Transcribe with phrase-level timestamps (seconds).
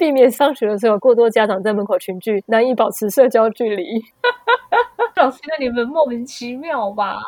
[0.00, 3.84] 避免上学的时候过多家长在门口群聚，难以保持社交距离。
[5.14, 7.20] 老师，那你们莫名其妙吧？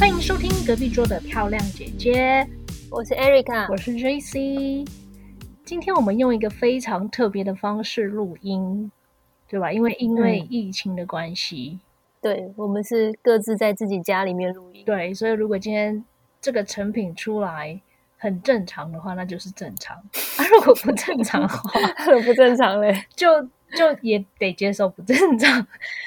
[0.00, 2.44] 欢迎收听隔壁桌的漂亮姐姐，
[2.90, 4.84] 我是 Erica，我是 JC。
[5.64, 8.90] 今天我们用一个非常特别的方式录音，
[9.48, 9.70] 对吧？
[9.70, 11.78] 因为因为疫情的关系。
[12.26, 16.04] 对我们是各自在自己家里面录音，对，所以如果今天
[16.40, 17.80] 这个成品出来
[18.18, 19.96] 很正常的话，那就是正常；
[20.38, 21.70] 啊，如果不正常的话，
[22.24, 23.42] 不正常嘞， 就
[23.76, 25.64] 就也得接受不正常，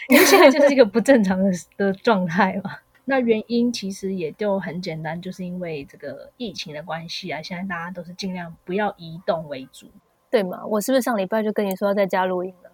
[0.09, 2.71] 因为现在就是一个不正常的的状态嘛。
[3.05, 9.87] 那原因其实也就很简单，就是因为这个疫情的关系啊，现在大家都是尽量不要移动为主，
[10.29, 10.65] 对吗？
[10.65, 12.68] 我是不是上礼拜就跟你说要在家录音了？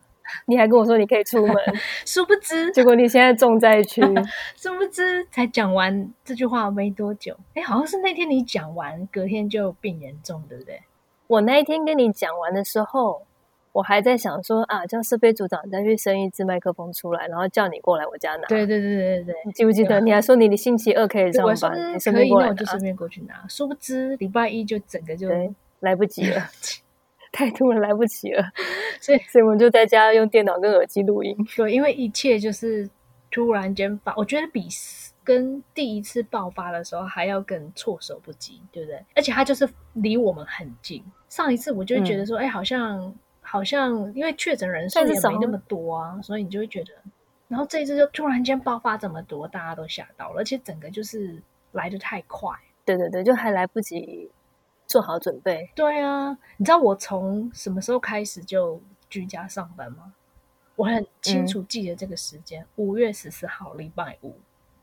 [0.46, 1.56] 你还跟我说你可以出门，
[2.06, 4.02] 殊不知，结果你现在重灾区。
[4.56, 10.82] 殊不知，才讲完这句话没多久，哎，好像是那天你讲完，隔天就病严重，对不对？
[11.28, 13.23] 我那一天跟你讲完的时候，
[13.72, 18.48] 我还在想说啊，叫设备组长再去生一支麦克风出来，然后叫你过来我家拿。
[18.48, 20.00] 对对对对对，你记不记得？
[20.02, 23.44] 你还说你的星期二可以上班，可以，那我就顺便过去拿。
[23.50, 25.28] 殊不知，礼拜一就整个就
[25.80, 26.42] 来不及了。
[27.36, 28.41] 太突然来不及了，
[29.02, 31.36] 所以所以我们就在家用电脑跟耳机录音。
[31.58, 32.89] 对，因为一切就是
[33.30, 34.69] 突然间发，我觉得比
[35.22, 39.03] 跟第一次爆发的时候还要更措手不及，对不对？
[39.16, 41.03] 而且它就是离我们很近。
[41.27, 46.94] 上一次我就会觉得说，哎，好像好像因为确诊人数也没那么多啊，所以你就会觉得，
[47.49, 51.42] 然后这一次就突然间爆发这么多，大家都吓到了，而且整个就是
[51.73, 52.52] 来的太快。
[52.86, 54.30] 对对对，就还来不及。
[54.88, 55.69] 做好准备。
[55.75, 60.14] 对啊，你知道我从什么时候开始就居家上班吗？
[60.75, 64.36] 我很清楚记得这个时间，五月十四号，礼拜五，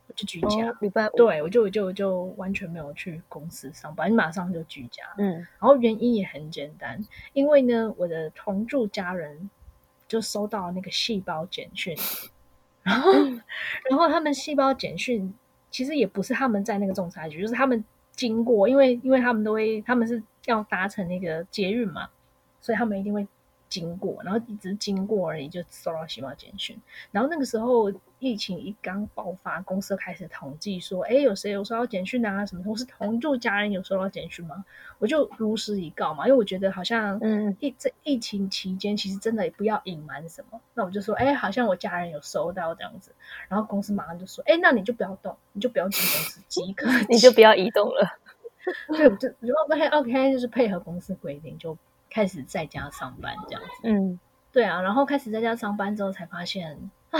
[0.07, 0.75] 我就居家。
[0.81, 5.03] 礼拜五，对我就就就完全没有去公司上班，你马上就居家。
[5.17, 6.99] 嗯，然后原因也很简单，
[7.33, 9.49] 因为呢，我的同住家人
[10.07, 11.95] 就收到那个细胞简讯，
[12.81, 13.11] 然后
[13.89, 15.33] 然后他们细胞简讯
[15.69, 17.85] 其实也不是他们在那个仲裁局，就是他们。
[18.15, 22.09] 经过，因为因为他们都会，他们是要搭乘那个捷运嘛，
[22.61, 23.27] 所以他们一定会
[23.73, 26.79] 经过，然后一直经过而已，就收到细胞简讯。
[27.09, 32.45] 然后那个时候疫情一刚爆发，公司开始统计说，哎，有谁有收到简讯啊？
[32.45, 34.63] 什么同事同住家人有收到简讯吗？
[34.99, 40.61] 我就如实以告嘛，因为我觉得好像，嗯，疫这疫情期间，其实真的也不要隐瞒什么。
[40.75, 43.11] 那我就说，哎，好像我家人有收到这样子。
[43.47, 48.19] 然后公司马上就说，哎，那你就不要动，你就不要进公司，即刻 你就不要移动了。
[48.87, 51.77] 对，就就 OK OK，就是配合公司规定，就
[52.13, 53.69] 开始在家上班这样子。
[53.81, 54.19] 嗯，
[54.51, 57.19] 对啊，然后开始在家上班之后，才发现啊，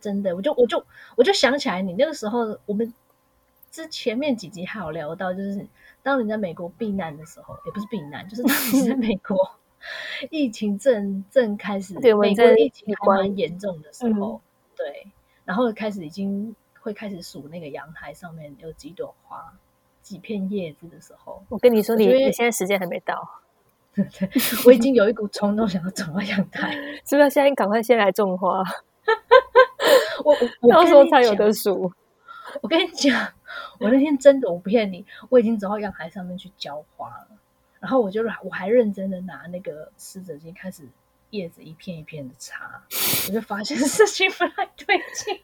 [0.00, 0.82] 真的，我就我就
[1.16, 2.94] 我就想起来，你那个时候，我们
[3.70, 5.66] 之前面几集还有聊到，就是
[6.02, 9.36] 当你在美国避难的时候，也不是避难，就是当你在美国
[10.30, 14.40] 疫情正正开始，对美国疫情还蛮严重的时候，
[14.74, 15.06] 对，
[15.44, 19.52] 然后开始已经会开始数那个阳台上面有几朵花。
[20.06, 23.40] 几片叶子的时候，我跟你说，你你现在时间还没到，
[24.66, 26.72] 我已经有一股冲动想要走到阳台，
[27.08, 27.30] 是不是？
[27.30, 28.62] 现在赶快先来种花，
[30.24, 31.90] 我我到时候才有的数。
[32.62, 33.32] 我跟你讲，
[33.80, 37.28] 我那天真的我不骗你，我已经走到阳台上面去浇花了，
[37.80, 40.82] 然后我就我还认真的拿那个湿纸巾开始
[41.30, 42.82] 叶子一片一片的擦，
[43.28, 45.38] 我就发现事情不太对劲。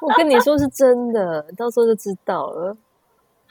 [0.00, 2.76] 我跟你说是真的，到时候就知道了。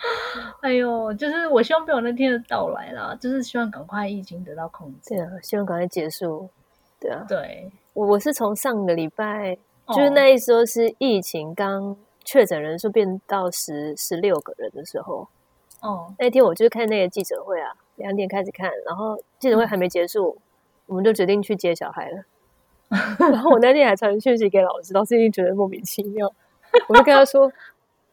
[0.62, 6.50] 哎呦，就是我希望不有那天的到来啦，就是希望赶快疫情得到控制，对啊，希望赶快结束。
[7.00, 15.28] 对啊，对，我我是从上个礼拜，就是那一说是疫情刚确诊人数变到十十六个人的时候，
[15.82, 20.38] 哦，那天我就看那个记者会啊，两点开始看，然后记者会还没结束，
[20.86, 22.24] 我们就决定去接小孩了。
[23.18, 26.32] 然后我那天还传讯息给老师，老师一定觉得莫名其妙。
[26.88, 27.52] 我就跟他说：“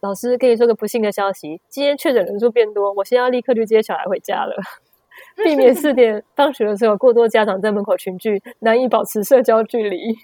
[0.01, 4.57] 老师，跟你说个不幸的消息，今天确诊人数变多，我现在要立刻去接小孩回家了，
[5.45, 9.99] 避免四 点放学的时候过多家长在门口群聚，难以保持社交距离。”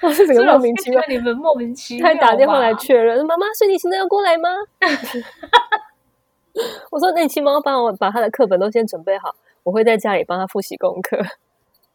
[0.00, 4.48] 老师整个莫名其妙，你们莫名其妙，他打电话来确认：“妈妈，所以你现在要过来吗？”
[6.90, 11.18] 我说：“那你起码帮我把他的课本都先准备好，我会在家里帮他复习功课。”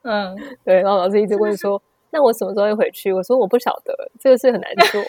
[0.03, 1.81] 嗯，对，然后老师一直问说
[2.11, 5.01] ：“那我什么时候会回去？”我说：“我不晓得，这个事很难做。”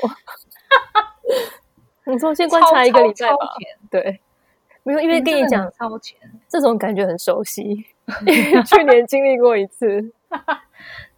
[2.06, 3.36] 你说先观察一个礼拜吧。
[3.90, 4.20] 对，
[4.82, 7.84] 没有，因为跟你讲超前，这种感觉很熟悉，
[8.66, 10.12] 去年经历过一次，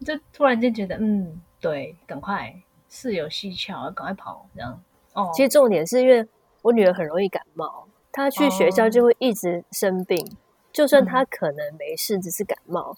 [0.05, 2.53] 就突然间觉得，嗯，对，赶快
[2.89, 4.79] 事有蹊跷，赶快跑这样。
[5.13, 6.27] 哦，其实重点是因为
[6.61, 10.37] 我女儿很容易感冒，她去学校就会一直生病，
[10.71, 12.95] 就算她可能没事，只是感冒，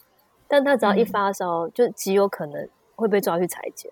[0.48, 2.68] 但她只要一发烧，就极有可能
[2.98, 3.90] 会被抓去裁剪，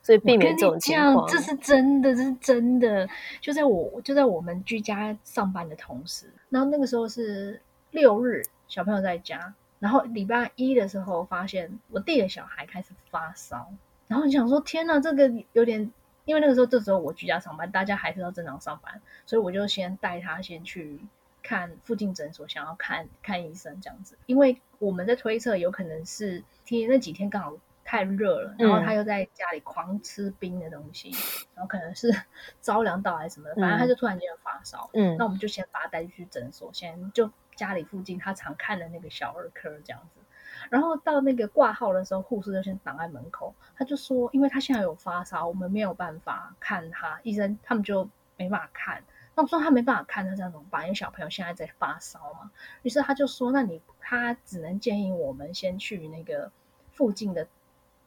[0.00, 1.28] 所以避免这种情况。
[1.28, 3.06] 这是真的，这是真的。
[3.40, 9.52] 就在我就在我们居家上班的同时，然后那个时候是六日，小朋友在家。
[9.80, 13.72] 然后礼拜一的时候，发现我弟的小孩开始发烧，
[14.06, 15.92] 然后你想说天哪，这个有点，
[16.24, 20.98] 因为那个时候这时候我居家上班，大家还是要正常上班，所以我就先带他先去
[21.44, 24.16] 看附近诊所，想要看看医生这样子。
[24.26, 27.52] 因为我们在推测，有可能是天那几天刚好
[27.88, 31.10] 太热了，然后他又在家里狂吃冰的东西，
[31.54, 32.12] 然后可能是
[32.60, 34.90] 着凉到还是什么，反正他就突然间发烧。
[34.92, 37.30] 嗯，那我们就先把他带去诊所，先就。
[37.58, 40.20] 家里附近他常看的那个小儿科这样子，
[40.70, 43.52] 然后到那个挂号的时候，护士就先挡在门口。
[43.74, 47.18] 他就说，因为他现在有发烧，我们没有办法看他。
[47.24, 49.02] 医生他们就没办法看。
[49.34, 50.84] 那我说他没办法看，他这样怎么办？
[50.84, 52.52] 因为小朋友现在在发烧嘛。
[52.82, 56.52] 于是他就说，那你他只能建议我们先去那个
[56.92, 57.48] 附近的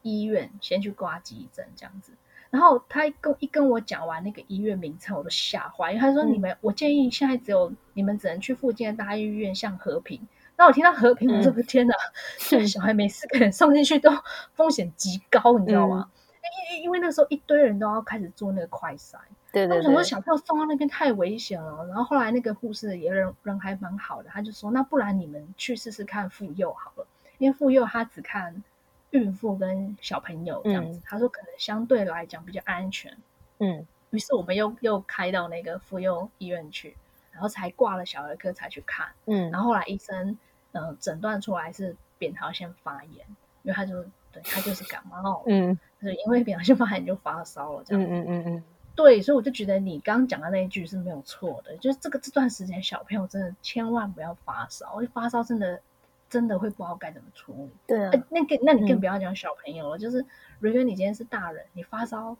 [0.02, 2.12] 医院先去挂急诊这样子。
[2.50, 5.90] 然后他跟一跟我讲完那个医院名称，我都吓坏。
[5.92, 10.20] 因为他说：“你们，我建议现在只有你们只能去附近的大医院，像和平。”
[10.58, 11.94] 那我听到和平，我说：“天哪！
[12.38, 14.10] 这小孩每四个人送进去都
[14.52, 16.10] 风险极高，你知道吗？
[16.68, 19.14] 因因为那时候一堆人都要开始做那个快筛。
[19.50, 19.78] 对对。
[19.78, 21.86] 我想说小朋友送到那边太危险了。
[21.86, 27.06] 然后后来那个护士也人人还蛮好的，他就说：“那不然你们去试试看妇幼好了，
[27.38, 28.62] 因为妇幼他只看。”
[29.12, 33.16] 孕妇跟小朋友这样子，他说可能相对来讲比较安全。
[33.58, 36.96] 嗯，于是我们又又开到那个妇幼医院去，
[37.30, 39.08] 然后才挂了小儿科才去看。
[39.26, 40.36] 嗯，然后后来医生
[40.72, 43.26] 嗯诊断出来是扁桃腺发炎，
[43.62, 45.42] 因为他就对他就是感冒。
[45.46, 48.02] 嗯，是因为扁桃腺发炎就发烧了这样。
[48.02, 48.64] 嗯嗯嗯嗯，
[48.96, 55.78] 对，所以我就觉得你刚刚讲的那一句是没有错的，就是这个这段时间小朋友真的千万不要发烧，因为发烧真的。
[56.32, 57.70] 真的会不知道该怎么处理。
[57.86, 59.98] 对啊，那个，那你更不要讲小朋友了。
[59.98, 60.24] 就是
[60.60, 62.34] 如果你今天是大人，你发烧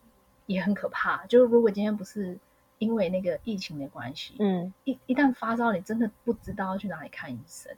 [0.47, 1.27] 也很可怕。
[1.27, 2.39] 就是如果今天不是
[2.79, 7.71] 因为那个疫情的关系，嗯，一一旦发烧，你真的不知道要去哪里看医生。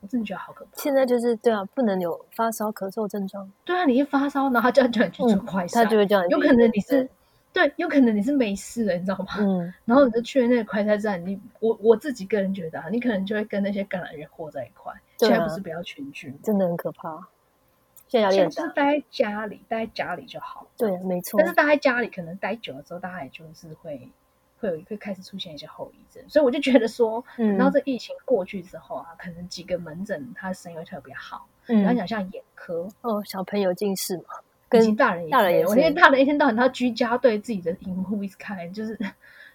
[0.00, 0.70] 我真的觉得好可怕。
[0.74, 3.50] 现在就是对啊，不能有发烧、咳嗽症状。
[3.64, 6.28] 对啊，你一发烧，然后叫叫你去做快筛，他就会叫你。
[6.28, 7.08] 有可能你是。
[7.52, 9.26] 对，有可能你是没事的，你知道吗？
[9.38, 14.92] 嗯， 然后你就去了那个快餐站，你我我自己个人觉得啊，你可能就会跟那些感染源和在一块。
[15.18, 17.28] 现在不是不要群聚，真的很可怕。
[18.08, 20.66] 现在就是待在家里，待在家里就好。
[20.76, 21.38] 对，没错。
[21.38, 24.10] 但是待在家里，可能待久了之后，大家也就是会
[24.58, 26.22] 会有会开始出现一些后遗症。
[26.28, 31.46] 所以我就觉得说，等到这疫情过去之后啊，可能几个门诊它生意会特别好。
[31.68, 34.24] 嗯，然后讲像眼科哦，小朋友近视嘛。
[34.72, 38.98] 跟大人大人也，我那天大人一天到晚他居家对自己的荧幕一直看，就是，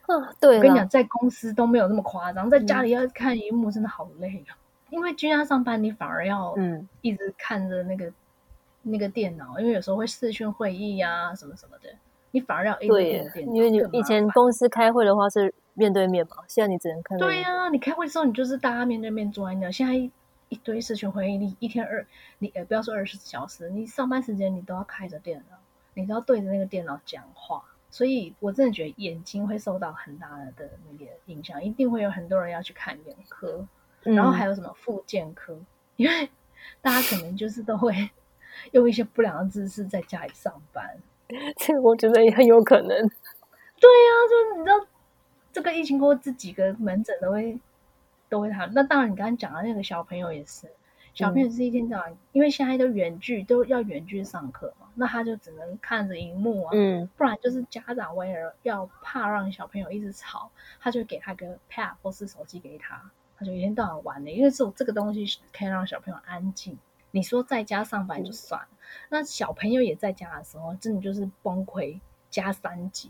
[0.08, 4.56] 嗯，对，我跟你讲，在公司都没有那么夸张，在家里要看荧幕真的好累啊。
[4.90, 8.12] 因为居家上班，你反而要嗯一直看着那个
[8.84, 11.90] 那个电脑，因为有时候会视讯会议啊什么什么的，
[12.32, 17.18] 你反而要对，因为你以前公司开会的话是面对面嘛，现在你只能看。
[17.18, 20.10] 对呀，你开会的时候你就是大家面对面坐在那，现在。
[20.50, 22.06] 一堆视讯会议，你一天二，
[22.40, 25.58] 你呃不要说二十四小时，你上班时间你都要开着电脑，
[25.94, 33.68] 你都要对着那个电脑讲话，所以我真的觉得眼睛会受到很大的那个影响，一定会有很多人要去看眼科，
[34.04, 35.58] 然后还有什么复健科，
[35.98, 36.30] 因为
[36.82, 38.10] 大家可能就是都会
[38.72, 40.98] 用一些不良的姿势在家里上班，
[41.58, 42.88] 这个我觉得也很有可能。
[42.88, 44.88] 对呀，就是你知道
[45.52, 47.60] 这个疫情过后，这几个门诊都会。
[48.30, 48.72] 都会谈。
[48.74, 50.68] 那当然，你刚刚讲的那个小朋友也是，
[51.14, 63.02] 小朋友是一天到晚，因为现在都远距都要远距上课嘛，那他就只能看着荧幕啊，嗯，不然就是家长为了要怕让小朋友一直吵，他就给他个 pad 或是手机给他，
[63.38, 66.78] 他就一天到晚玩的，因为这种这个东西可以让小朋友安静。
[67.12, 68.68] 你说在家上班就算了，
[69.10, 73.10] 那小朋友也在家的时候，真的就是崩溃加三级，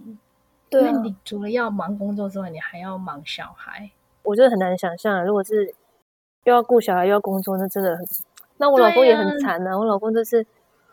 [0.69, 3.91] 因为你除了要忙工作之外，你还要忙小孩。
[4.27, 5.73] 我觉得很难想象，如果是
[6.43, 8.05] 又要顾小孩又要工作，那真的很……
[8.57, 9.77] 那我老公也很惨啊！
[9.77, 10.45] 我老公就是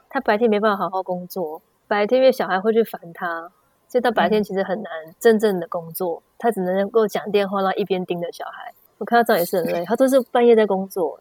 [0.09, 3.51] 他白天没办法好好工作，白天因为小孩会去烦他，
[3.89, 8.73] 所以他白天其实很难真正的工作，他只能够讲电话，然后一边盯着小孩。
[8.99, 11.19] 我看他这样也是很累，他都是半夜在工作。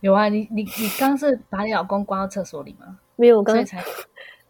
[0.00, 2.98] 有啊，你你你刚是把你老公关到厕所里吗？
[3.16, 3.82] 没有，我刚才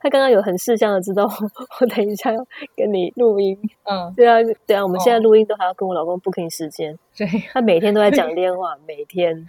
[0.00, 1.25] 他刚刚有很事项的知道
[1.81, 4.37] 我等一下要跟你录音，嗯，对啊，
[4.67, 9.47] 对啊，我们现在录音都还要跟我老公 booking 时间， 对，他每天都在讲电话，每天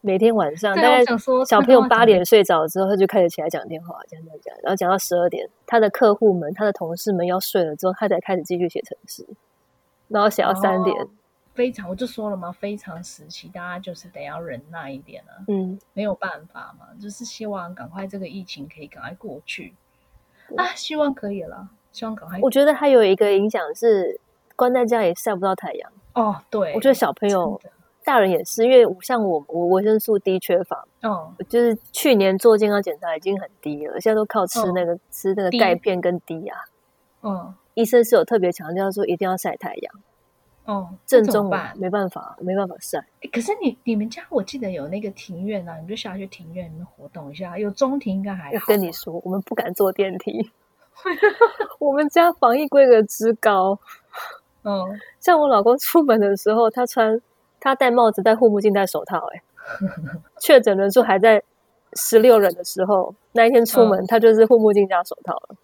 [0.00, 1.04] 每天晚上大概
[1.46, 9.26] 小朋友八点睡着之后，他就开始起来讲电话，讲讲讲，然后讲到十二点，他的客户们、他的同事们要睡了之后，他才开始继续写程式，
[10.08, 10.94] 然后写到三点。
[11.54, 19.74] 非常，我就说了嘛，非常时期，大家就是得要忍耐一点啊，嗯，没有办法嘛，就是希望赶快这个疫情可以赶快过去。
[20.56, 22.38] 啊，希望可以了，希望赶快。
[22.40, 24.18] 我觉得还有一个影响是
[24.56, 25.92] 关在家里晒不到太阳。
[26.14, 27.60] 哦，对，我觉得小朋友、
[28.04, 30.86] 大人也是，因为像我，我维生素 D 缺乏。
[31.02, 36.58] 哦，就是去年做健康检查已经很低了，现在都靠吃那个吃那个钙片跟 D 啊。
[37.22, 39.94] 嗯，医生是有特别强调说一定要晒太阳。
[40.68, 43.02] 哦，正宗吧没办法，没办法晒。
[43.32, 47.56] 可是你你们家我记得有那个庭院啊，你就下去庭院里面活动一下。
[47.58, 48.66] 有中庭应该还好。
[48.66, 50.50] 跟你说，我们不敢坐电梯。
[51.80, 53.78] 我们家防疫规格之高。
[54.62, 57.18] 嗯，像我老公出门的时候，他穿
[57.58, 59.26] 他戴帽子、戴护目镜、戴手套。
[59.32, 59.42] 哎，
[60.38, 61.42] 确诊人数还在
[61.94, 65.56] 十六人的时候，那一天出门他就是护目镜加手套了。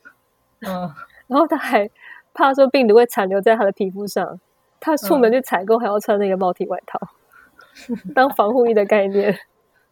[0.67, 0.91] 嗯，
[1.29, 1.91] 然后他还
[2.33, 4.41] 怕说病毒会残留在他的皮肤上。
[4.85, 7.01] 他出门去采购还要穿那个帽体外套，
[8.15, 9.35] 当防护衣的概念。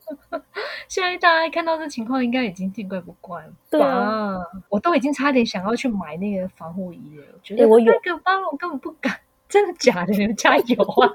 [0.87, 3.53] 现在大家看到这情况，应该已经见怪不怪了。
[3.71, 7.25] 对啊，我都已经差点想要去买那个防护衣了。
[7.33, 9.17] 我觉得我有那个包，我根本不敢。
[9.49, 10.13] 真的假的？
[10.13, 11.13] 你们家有啊？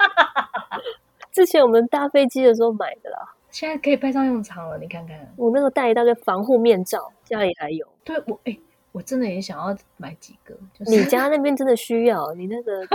[1.31, 3.33] 之前我们搭飞机的时候买的啦。
[3.51, 4.77] 现在可以派上用场了。
[4.79, 7.87] 你看看，我那时候带一大堆防护面罩，家里还有。
[8.03, 8.57] 对我，哎，
[8.91, 10.55] 我真的也想要买几个。
[10.79, 12.33] 你家那边真的需要？
[12.33, 12.87] 你那个。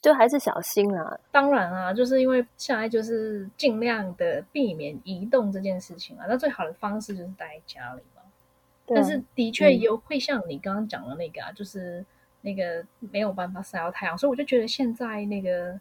[0.00, 1.18] 就还是小心啦。
[1.30, 6.26] 当然啊，就是因为现在就是尽量的避免移动这件事情啊。
[6.28, 8.22] 那最好的方式就是待在家里嘛。
[8.86, 12.04] 但是的确有会像你刚刚讲的那个啊，就是
[12.40, 15.78] 那个没有办法晒到太阳，所以我就觉得现在那个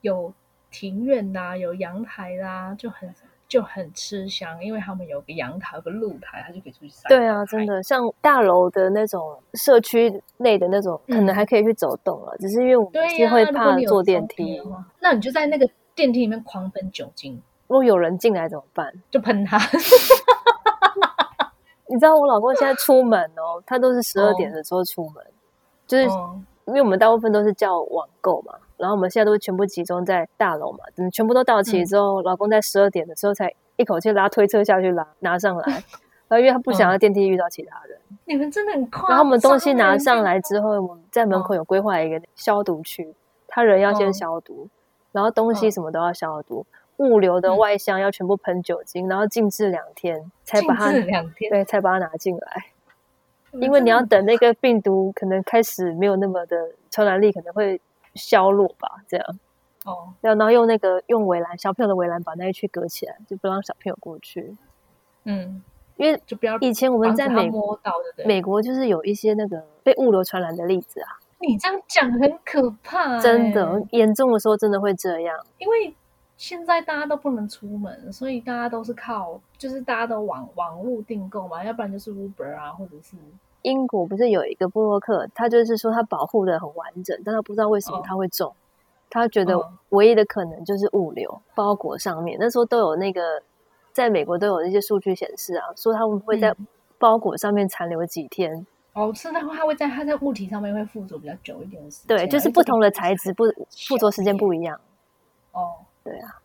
[0.00, 0.32] 有
[0.70, 3.12] 庭院啦，有阳台啦，就很。
[3.48, 7.08] 就很吃香，因为他们有个阳台、有个露台，他就可以出去晒。
[7.08, 12.36] 对啊，真的，像大楼的那种社区内的那种，可能还可以去走动了。
[12.38, 14.60] 只是因为我们是会怕坐电梯，
[15.00, 17.40] 那你就在那个电梯里面狂喷酒精。
[17.68, 18.92] 如果有人进来怎么办？
[19.10, 19.58] 就喷他。
[21.88, 25.24] 你知道我老公现在出门哦，他都是十二点的时候出门，
[25.86, 26.04] 就是
[26.66, 28.54] 因为我们大部分都是叫网购嘛。
[28.78, 35.64] 然后我们现在都全部集中在大楼嘛，等全部都到齐之后，老公在十二点的时候才一口气拉推车下去拉拿上来，
[36.28, 37.98] 然后因为他不想要电梯遇到其他人。
[38.26, 39.08] 你们真的很快。
[39.08, 43.14] 然后我们东西拿上来之后，我们在门口有规划一个消毒区，
[43.48, 44.68] 他人要先消毒，
[45.12, 46.66] 然后东西什么都要消毒，
[46.98, 52.66] 物流的外箱要全部喷酒精，然后静置两天才把它两天对才把它拿进来，
[53.52, 57.80] 因为你要等那个病毒可能开始没有那么的传染力，可能会。
[58.16, 59.26] 消落吧，这样
[59.84, 64.56] 哦，然后用那个用围栏，小朋友的围栏把那一区隔起来，就不让小朋友过去。
[65.24, 65.62] 嗯，
[65.96, 67.78] 因为就不要以前我们在美国，
[68.24, 71.20] 美国就是有一些那个被物流传染的例子啊。
[71.38, 75.36] 你这样讲很可怕，真的严重的时候真的会这样。
[75.58, 75.94] 因为
[76.36, 83.16] 现在大家都不能出门，所以大家都是靠，就是大家都网网络订购嘛，要不然就是 Uber 啊，或者是。
[83.66, 88.54] 英国不是有一个布洛克，他就是说他保护的很完整，但他不知道为什么他会中。
[89.10, 93.42] 他觉得唯一的可能就是物流包裹上面，那时候都有那个
[93.92, 96.54] 在美国都有一些数据显示啊，说他们会在
[96.96, 98.64] 包裹上面残留几天。
[98.92, 102.16] 哦，是的话，他会在他在物体上面会附着比较久一点的时间。
[102.16, 103.44] 对，就是不同的材质不
[103.88, 104.80] 附着时间不一样。
[105.50, 106.40] 哦，对啊，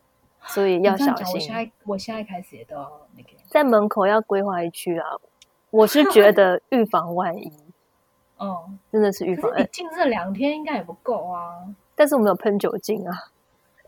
[0.46, 1.34] 所以要小心。
[1.34, 5.06] 我现在我现在开始也都要那个在门口要规划一区啊。
[5.72, 7.50] 我是觉得预防万一，
[8.36, 9.50] 哦，真的是预防。
[9.58, 11.64] 你进这两天应该也不够啊。
[11.94, 13.12] 但是我们有喷酒精啊，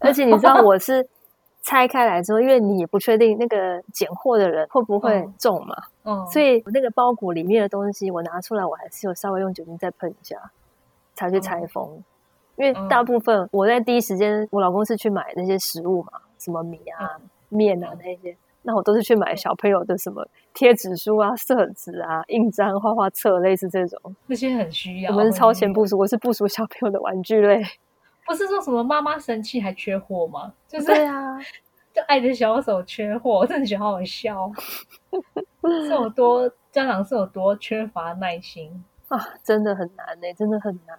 [0.00, 1.06] 而且你知道我是
[1.62, 10.36] 拆开来之后，因为你也不确定那个拣货的人会不会中嘛，嗯，所以那个包裹里面的东西我拿出来，我还是有稍微用酒精再喷一下，
[11.14, 12.02] 才去拆封。
[12.56, 18.36] 因为大部分我在第一时间，我老公是去买那些食物嘛，什么米啊、面啊那些。
[18.66, 24.16] 那我都是去买小朋友的什么贴纸书啊、色纸啊、印章、画画册，类似这种。
[24.26, 25.10] 那些很需要。
[25.12, 27.62] 我们是超前部署，我是部署小朋友的玩具类。
[28.26, 30.54] 不是说什么妈妈生气还缺货吗？
[30.66, 31.38] 就是对啊，
[31.92, 34.50] 就爱的小手缺货，真的觉得好好笑。
[35.60, 39.28] 是有多家长是有多缺乏耐心啊？
[39.44, 40.98] 真的很难呢，真的很难。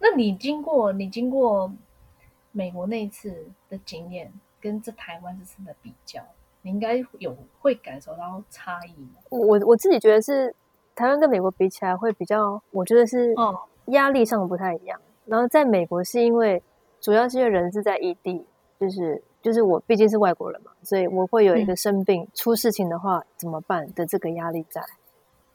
[0.00, 1.72] 那你经过你经过
[2.50, 6.20] 美国那一次的经验，跟这台湾这次的比较？
[6.64, 8.94] 你应该有会感受到差异
[9.28, 9.38] 我？
[9.38, 10.52] 我我自己觉得是
[10.94, 14.98] 台湾跟美国比起来会比较，我觉得是哦压力上不太一样。
[15.26, 16.62] 然后在美国是因为
[17.00, 18.46] 主要是因为人是在异地，
[18.80, 24.82] 就是就是我毕竟是外国人嘛，所以我会有一个生病出事情的话怎么办的这个压力在。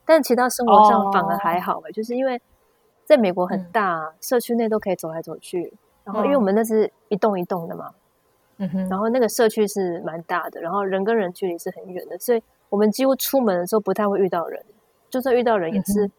[0.05, 2.39] 但其他生活上反而还好哎，就是因为
[3.03, 5.73] 在美国很大，社区内都可以走来走去。
[6.03, 7.91] 然后因为我们那是一栋一栋的嘛，
[8.59, 14.63] 嗯哼，然后那个社区是蛮大的，然后人跟人距离是很远的，所以我们几乎出门的时候不太会遇到人，
[15.09, 16.09] 就算遇到人也是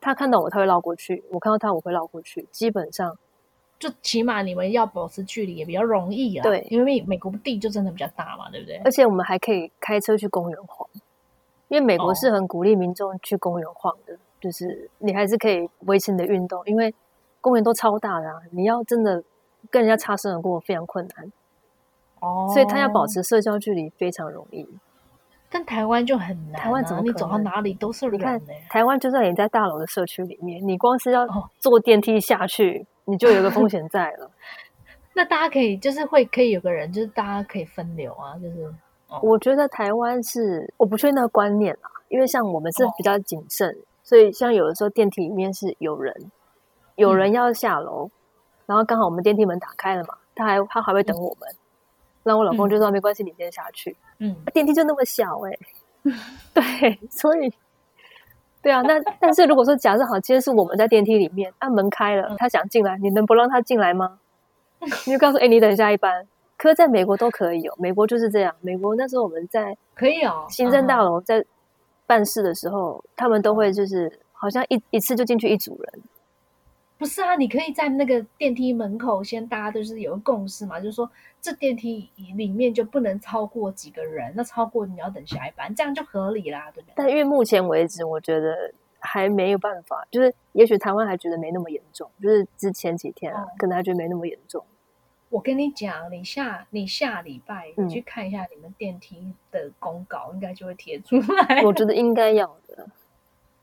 [0.00, 3.16] 他看到我他会绕过去，我看到他我会绕过去，基本上
[3.78, 6.42] 就起码你们要保持距离也比较容易啊。
[6.42, 8.76] 对，因为美国地就真的比较大嘛，对不对？
[8.84, 10.88] 而且我们还可以开车去公园晃。
[11.68, 16.94] 因为美国是很鼓励民众去公园晃的，就是你还是可以维持你的运动，因为
[17.40, 19.20] 公园都超大的，啊你要真的
[19.68, 21.32] 跟人家擦身而过非常困难。
[22.20, 24.68] 哦，所以他要保持社交距离非常容易。
[25.48, 28.14] 但台湾就很难，台湾怎么你走到哪里都是人？
[28.14, 31.26] 你看台湾，就算你在大楼的社区里面，你光是要
[31.58, 34.30] 坐电梯下去，你就有个风险在了。
[35.14, 38.74] 那大家可以就是会可以有个人，就是大家可以分流啊，就是。
[39.22, 46.12] 我觉得台湾是我不确定那个观念啊，因为像我们是比较谨慎，所以像有的时候电梯里面是有人，
[46.96, 48.10] 有人要下楼，
[48.66, 51.48] 然后刚好我们电梯门打开了嘛，他还他还会等我们，
[52.26, 53.96] 那我老公就说没关系，你先下去。
[54.18, 55.58] 嗯，电梯就那么小哎，
[56.52, 57.52] 对，所以
[58.60, 64.18] 对啊，那但是如果说假设好，今天是我们在电梯里面，按门开了，他想进来，你能不让他进来吗？
[65.06, 66.26] 你就告诉哎，你等下一班。
[66.58, 68.52] 可在美国都可以哦，美国就是这样。
[68.60, 71.44] 美国那时候我们在可以哦，行政大楼在
[72.06, 76.02] 办事的时候，他们都会就是好像一一次就进去一组人。
[76.98, 81.10] 不是啊，你可以在那个电梯门口先，大家都是有个共识嘛，就是说
[81.42, 86.94] 这电梯里面就不能超过几个人，那超过你要等下一班，这样就合理啦，对不对？
[86.96, 94.64] 但因为目前为止，我觉得还没有办法，就是也许台湾还觉得没那么严重，就是之前几天啊，可能还觉得没那么严重。
[95.28, 101.62] 我跟你讲，你下你下礼拜你去看一下你们电梯的公告，应该就会贴出来。
[101.62, 102.88] 我觉得应该要的，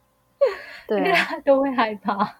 [0.88, 2.36] 对啊，都会害怕。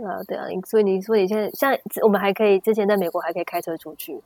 [0.00, 4.20] 对啊，对啊，所以你说你现在像我们还可以，之前在美国还可以开车出去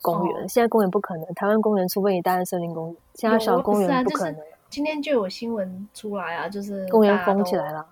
[0.00, 1.26] 公园，现在公园不可能。
[1.34, 4.40] 台湾公园除非你待在森林公园，其他小公园不可能。
[4.70, 7.86] 今天就有新闻出来啊，就是公园封起来了，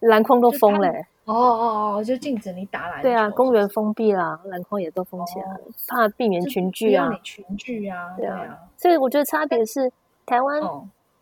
[0.00, 1.06] 篮筐都封嘞。
[1.24, 3.02] 哦哦哦，就禁止你打篮球。
[3.02, 7.10] 对啊，公园封闭啦，篮筐也都封起来了，怕避免群聚啊。
[7.22, 8.58] 群聚啊，对啊。
[8.76, 9.90] 所以我觉得差别是，
[10.26, 10.60] 台湾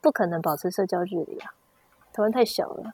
[0.01, 1.53] 不可能保持社交距离啊，
[2.13, 2.93] 台湾太小了。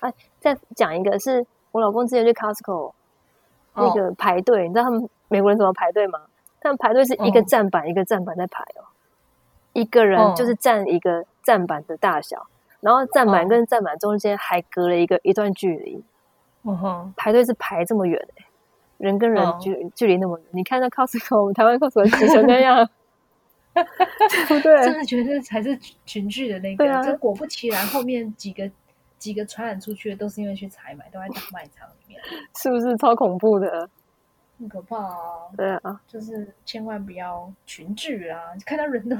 [0.00, 1.44] 哎，再讲一个，是
[1.76, 2.92] 我老公之前去 Costco
[3.74, 6.22] 那个排队，你知道他们美国人怎么排队吗？
[6.58, 8.88] 他们排队是一个站板一个站板在排哦，
[9.74, 12.46] 一个人就是站一个站板的大小，
[12.80, 16.02] 然后站板跟站板中间还隔了一个一段距离。
[17.14, 18.46] 排队是排这么远哎，
[18.96, 22.88] 人跟人距距离那么远，你看那 Costco，我们台湾 Costco 挤成那样，
[23.74, 24.82] 对不对？
[24.82, 27.02] 真的觉得才是群聚的那个。
[27.04, 28.68] 这果不其然，后面几个
[29.18, 32.20] 几个传染出去的都是因为去采买，都在大卖场里面，
[32.56, 33.88] 是不是超恐怖的？
[34.58, 35.50] 很可怕啊！
[35.54, 38.40] 对啊，就是千万不要群聚啊！
[38.64, 39.14] 看到人都，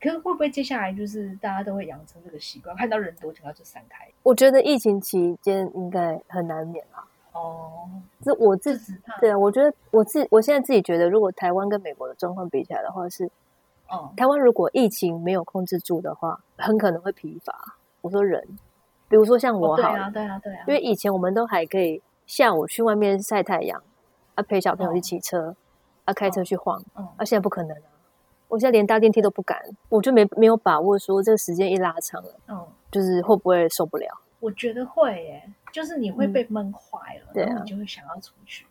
[0.00, 4.08] 可是会不会接下来就是大家都会养成这个习惯，看到人多就要就散开？
[4.22, 7.04] 我觉得疫情期间应该很难免啊。
[7.32, 7.86] 哦，
[8.22, 13.30] 这我自己对啊，我觉得我自我现在自己觉得，如果台湾跟美国的状况比起来的话，是
[13.90, 17.54] 哦，台湾如果疫情没有控制住的话，很可能会疲乏。
[18.00, 18.42] 我说人，
[19.08, 23.82] 比如说像我，对啊，对啊，对啊，因为以前我们都还可以下午去外面晒太阳。
[24.34, 25.56] 啊，陪小朋友去骑车，
[26.04, 27.90] 啊，开车去晃，啊，现在不可能啊！
[28.46, 34.06] 我现在连搭电梯都不敢，我就没没有把握说这个时间一拉长了，嗯，就是会不会受不了？
[34.38, 38.64] 我觉得会耶，就是你会被闷坏了，然后你就会想要出去，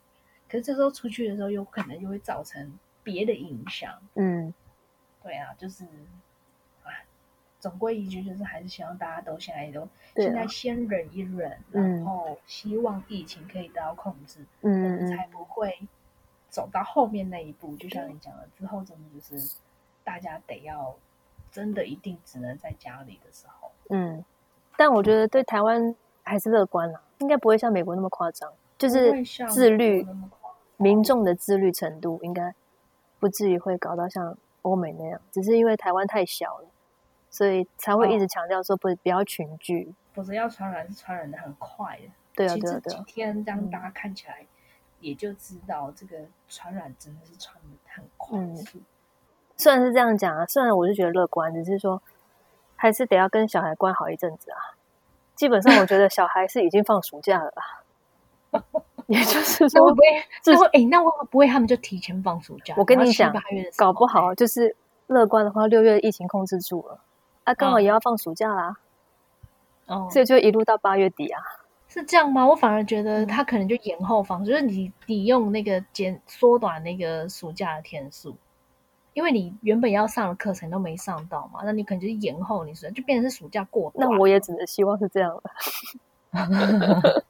[0.47, 3.91] 可是这时候出去的时候，有可能就会造成别的影响。
[4.15, 4.54] 嗯，
[5.21, 5.84] 对啊，就是。
[7.60, 15.76] 总归一句，就是还是希望大家都现在都现在先忍一忍，然后希望疫情可以得到控制，嗯，才不会
[16.50, 17.76] 走到后面那一步。
[17.78, 19.56] 就像你讲的，之后真的就是
[20.04, 20.96] 大家得要
[21.52, 24.24] 真的一定只能在家里的时候，嗯。
[24.80, 29.12] 但我觉得对台湾还是乐观啦，应该不会像美国那么夸张，就是
[29.50, 30.06] 自律
[30.78, 32.54] 民众的自律程度应该
[33.20, 36.67] 不至于会搞到像欧美那样，只是因为台湾太小了。
[37.30, 42.04] 所以才会一直强调说不不要群聚，否则要传染是传染的很快的。
[42.36, 42.98] 对啊，对啊，对啊。
[42.98, 44.46] 几天让大家看起来
[45.00, 48.80] 也就知道这个传染真的是传的很快速。
[49.56, 52.02] 虽然是这样讲啊，虽然我是觉得乐观，只是说
[52.76, 54.76] 还是得要跟小孩关好一阵子啊。
[55.36, 58.62] 基本上我觉得小孩是已经放暑假了啦。
[59.08, 60.06] 也就是说，会不会？
[60.46, 62.74] 那会哎，那会不会他们就提前放暑假？
[62.78, 63.34] 我跟你讲，
[63.78, 64.76] 搞不好就是
[65.08, 67.00] 乐观的话，六月疫情控制住了，
[67.47, 68.75] 啊，刚好也要放暑假啦。
[69.86, 71.41] 哦，所以就一路到八月底啊。
[71.88, 72.45] 是这样吗？
[72.45, 78.36] 我反而觉得他可能就延后放，就是你你用那个减缩短那个暑假的天数，
[79.13, 83.89] 因为你原本要上的课程都没上到嘛，那你可能就是延后，你说就变成是暑假过。
[83.95, 85.41] 那我也只能希望是这样了。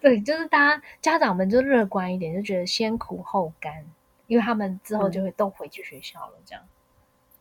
[0.00, 3.84] 对，就是大家家长们就乐观一点，就觉得先苦后甘，
[4.28, 6.62] 因为他们之后就会都回去学校了，这样，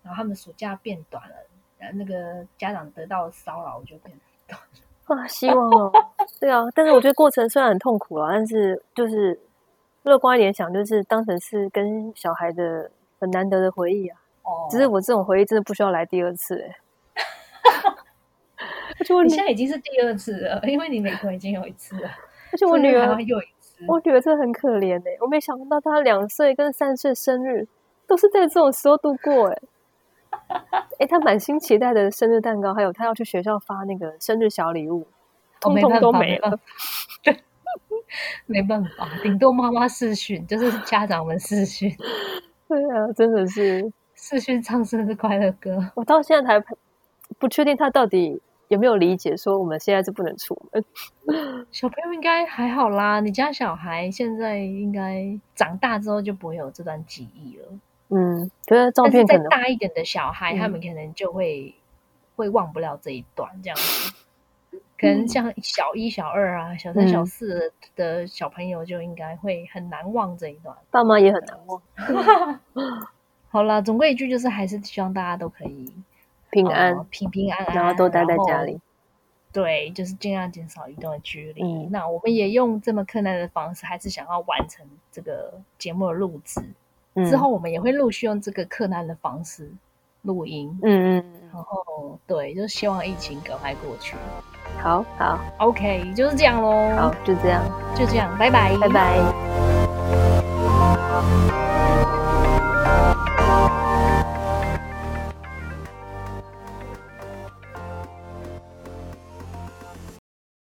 [0.04, 1.36] 然后他们暑假变短了，
[1.78, 4.60] 然后那个家长得到的骚扰就变短。
[5.06, 5.92] 啊，希望哦，
[6.40, 9.38] 对啊，但是我觉得过程虽然很痛苦了，但是就是
[10.04, 14.22] 乐观一点想，就是当成是跟小孩的很难得的回忆啊。
[14.44, 16.78] 哦，只是我这种回忆真的不需要来第二次哎。
[19.00, 22.10] 而且我现在已经是第二次了，因为你美国已经有一次了，
[22.52, 27.68] 而且我女儿又一次，我女儿真的很可怜哎，我没想到她两岁跟三岁生日
[28.08, 29.62] 都是在这种时候度过哎。
[31.00, 35.08] 哎，他满心期待的生日蛋糕，还有他要去学校发那个生日小礼物，
[35.60, 36.60] 通通都没了。
[37.24, 37.36] 对，
[38.46, 41.92] 没办法，顶多妈妈试训，就是家长们试训。
[42.68, 45.92] 对啊，真的是试训唱生日快乐歌。
[45.96, 46.64] 我到现在还
[47.40, 50.86] 不确定他到底有没有理解，说我们现在是不能出门。
[51.72, 57.66] 小朋友应该还好啦，你家小孩现在应该长大之后就不会有这段记忆了。
[58.14, 61.74] 嗯，觉得照片再大一点的小孩，他们可能就会
[62.36, 64.14] 会忘不了这一段这样子。
[65.00, 70.76] 可能像小一、小二啊、小三、小四的小朋友，就应该会很难忘这一段。
[70.92, 71.82] 爸妈也很难忘。
[73.50, 75.92] 好了，总归一句就是，还是希望大家都可以
[76.52, 78.80] 平安、平平安安，然后都待在家里。
[79.52, 81.64] 对，就是尽量减少移动的距离。
[81.88, 86.62] 那我们也用这么困难的方式，还是想要完成这个节目的录制。
[87.30, 89.70] 之后我们也会陆续用这个客难的方式
[90.22, 94.16] 录音，嗯嗯，然后对，就希望疫情赶快过去。
[94.78, 96.72] 好好，OK，就是这样喽。
[96.96, 97.64] 好，就这样，
[97.96, 99.20] 就这样，拜拜，拜拜。